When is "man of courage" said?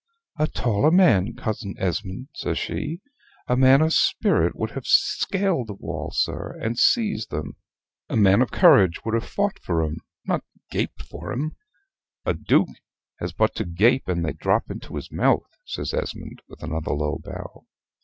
8.17-9.05